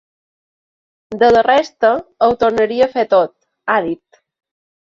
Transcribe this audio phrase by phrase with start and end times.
[1.23, 1.93] De la resta,
[2.29, 3.37] ho tornaria a fer tot,
[3.69, 4.21] ha dit.